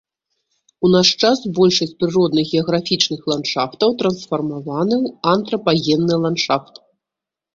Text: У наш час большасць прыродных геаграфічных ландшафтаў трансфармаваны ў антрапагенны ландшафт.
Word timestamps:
У 0.87 0.89
наш 0.93 1.09
час 1.25 1.41
большасць 1.59 1.93
прыродных 2.03 2.45
геаграфічных 2.55 3.21
ландшафтаў 3.31 3.89
трансфармаваны 4.01 4.95
ў 5.05 5.07
антрапагенны 5.35 6.15
ландшафт. 6.25 6.75